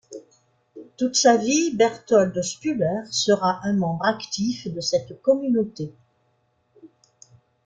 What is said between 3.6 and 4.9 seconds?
un membre actif de